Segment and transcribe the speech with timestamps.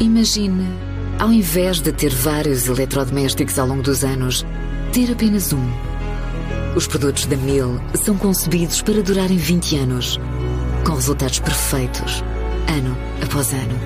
[0.00, 0.66] Imagine,
[1.18, 4.46] ao invés de ter vários eletrodomésticos ao longo dos anos,
[4.94, 5.62] ter apenas um.
[6.74, 10.18] Os produtos da Mil são concebidos para durarem 20 anos,
[10.86, 12.24] com resultados perfeitos,
[12.74, 13.78] ano após ano.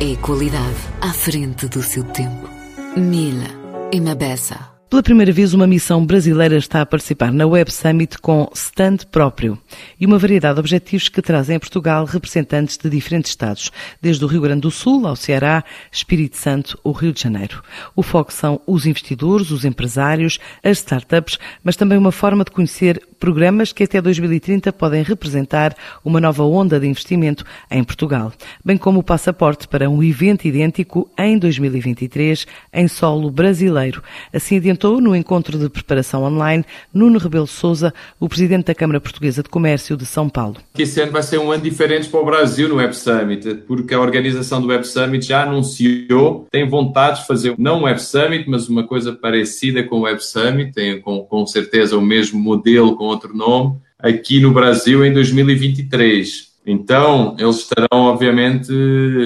[0.00, 2.50] É qualidade à frente do seu tempo.
[2.96, 3.36] Mil,
[3.94, 4.73] uma beça.
[4.94, 9.58] Pela primeira vez, uma missão brasileira está a participar na Web Summit com stand próprio
[9.98, 14.28] e uma variedade de objetivos que trazem a Portugal representantes de diferentes estados, desde o
[14.28, 17.60] Rio Grande do Sul ao Ceará, Espírito Santo ou Rio de Janeiro.
[17.96, 23.02] O foco são os investidores, os empresários, as startups, mas também uma forma de conhecer
[23.18, 28.32] programas que até 2030 podem representar uma nova onda de investimento em Portugal,
[28.64, 34.02] bem como o passaporte para um evento idêntico em 2023 em solo brasileiro.
[34.32, 39.42] Assim adiantou no encontro de preparação online Nuno Rebelo Souza, o presidente da Câmara Portuguesa
[39.42, 40.56] de Comércio de São Paulo.
[40.78, 44.00] Esse ano vai ser um ano diferente para o Brasil no Web Summit, porque a
[44.00, 48.68] organização do Web Summit já anunciou, tem vontade de fazer não um Web Summit, mas
[48.68, 53.08] uma coisa parecida com o Web Summit, tem com, com certeza o mesmo modelo com
[53.08, 56.54] outro nome, aqui no Brasil em 2023.
[56.66, 58.72] Então, eles estarão, obviamente,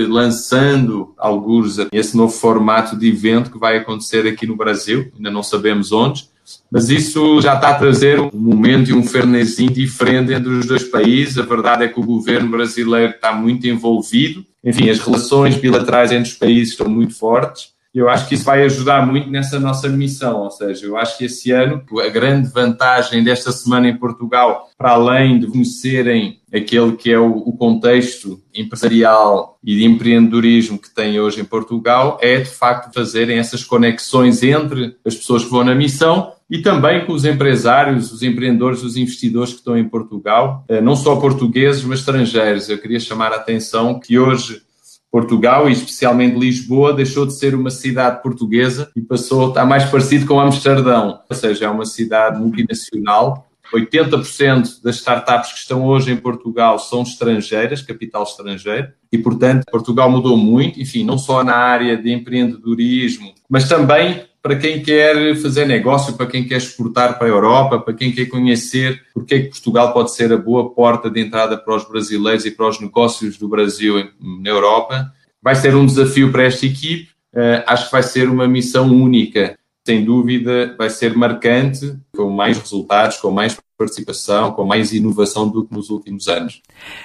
[0.09, 5.45] lançando alguns esse novo formato de evento que vai acontecer aqui no Brasil, ainda não
[5.45, 6.29] sabemos onde,
[6.71, 10.83] mas isso já está a trazer um momento e um fernezinho diferente entre os dois
[10.83, 11.39] países.
[11.39, 16.33] A verdade é que o governo brasileiro está muito envolvido, enfim, as relações bilaterais entre
[16.33, 20.43] os países estão muito fortes eu acho que isso vai ajudar muito nessa nossa missão.
[20.43, 24.93] Ou seja, eu acho que esse ano a grande vantagem desta semana em Portugal, para
[24.93, 31.41] além de conhecerem aquele que é o, contexto empresarial e de empreendedorismo que tem hoje
[31.41, 36.33] em Portugal, é de facto fazerem essas conexões entre as pessoas que vão na missão
[36.49, 40.97] e também com os empresários, os empreendedores, os investidores que estão em Portugal, eh, não
[40.97, 42.69] só portugueses, mas estrangeiros.
[42.69, 44.63] Eu queria chamar a atenção que hoje
[45.11, 49.85] Portugal e especialmente Lisboa deixou de ser uma cidade portuguesa e passou a estar mais
[49.85, 53.47] parecido com Amsterdão, ou seja, é uma cidade multinacional.
[53.73, 60.11] 80% das startups que estão hoje em Portugal são estrangeiras, capital estrangeiro, e portanto Portugal
[60.11, 65.67] mudou muito, enfim, não só na área de empreendedorismo, mas também para quem quer fazer
[65.67, 69.49] negócio, para quem quer exportar para a Europa, para quem quer conhecer porque é que
[69.51, 73.37] Portugal pode ser a boa porta de entrada para os brasileiros e para os negócios
[73.37, 75.13] do Brasil na Europa.
[75.43, 77.11] Vai ser um desafio para esta equipe.
[77.35, 79.58] Uh, acho que vai ser uma missão única
[79.89, 85.65] sem dúvida, vai ser marcante, com mais resultados, com mais participação, com mais inovação do
[85.65, 86.61] que nos últimos anos.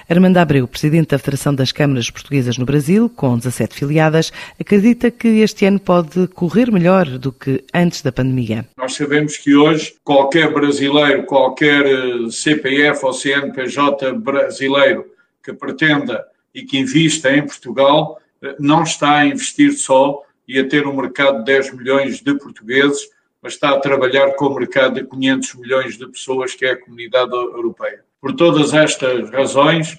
[0.06, 4.30] Armando Abreu, presidente da Federação das Câmaras Portuguesas no Brasil, com 17 filiadas,
[4.60, 8.68] acredita que este ano pode correr melhor do que antes da pandemia.
[8.76, 15.06] Nós sabemos que hoje qualquer brasileiro, qualquer eh, CPF ou CNPJ brasileiro
[15.42, 16.22] que pretenda
[16.54, 20.96] e que invista em Portugal, eh, não está a investir só e a ter um
[20.96, 23.08] mercado de 10 milhões de portugueses,
[23.42, 26.80] mas está a trabalhar com o mercado de 500 milhões de pessoas, que é a
[26.80, 28.04] comunidade europeia.
[28.20, 29.98] Por todas estas razões,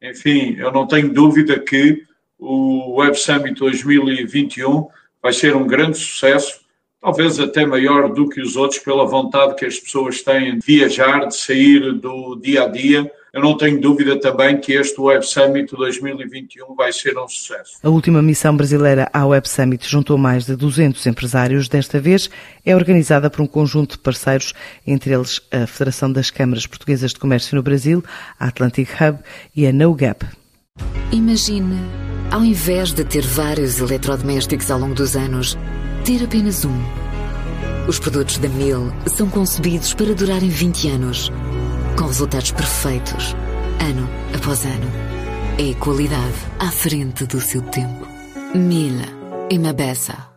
[0.00, 2.04] enfim, eu não tenho dúvida que
[2.38, 4.88] o Web Summit 2021
[5.22, 6.63] vai ser um grande sucesso,
[7.04, 11.26] talvez até maior do que os outros, pela vontade que as pessoas têm de viajar,
[11.26, 15.74] de sair do dia a dia eu não tenho dúvida também que este Web Summit
[15.74, 17.78] 2021 vai ser um sucesso.
[17.82, 21.68] A última missão brasileira à Web Summit juntou mais de 200 empresários.
[21.68, 22.30] Desta vez
[22.64, 24.54] é organizada por um conjunto de parceiros,
[24.86, 28.04] entre eles a Federação das Câmaras Portuguesas de Comércio no Brasil,
[28.38, 29.18] a Atlantic Hub
[29.56, 30.24] e a NoGap.
[31.10, 31.76] Imagine,
[32.30, 35.58] ao invés de ter vários eletrodomésticos ao longo dos anos,
[36.04, 36.82] ter apenas um.
[37.88, 41.32] Os produtos da Mil são concebidos para durarem 20 anos
[41.98, 43.34] com resultados perfeitos,
[43.80, 44.90] ano após ano.
[45.58, 48.06] É qualidade à frente do seu tempo.
[48.54, 49.06] Mila
[49.50, 50.33] e Mabessa.